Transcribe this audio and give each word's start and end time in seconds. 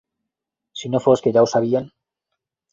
Si 0.81 0.89
no 0.95 1.03
fos 1.05 1.23
que 1.27 1.35
ja 1.37 1.45
ho 1.45 1.53
sabien 1.53 1.89